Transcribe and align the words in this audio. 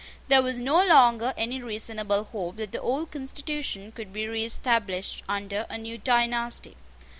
There 0.29 0.41
was 0.41 0.57
no 0.57 0.83
longer 0.83 1.31
any 1.37 1.61
reasonable 1.61 2.23
hope 2.23 2.55
that 2.55 2.71
the 2.71 2.81
old 2.81 3.11
constitution 3.11 3.91
could 3.91 4.11
be 4.11 4.27
reestablished 4.27 5.23
under 5.29 5.67
a 5.69 5.77
new 5.77 5.99
dynasty. 5.99 6.75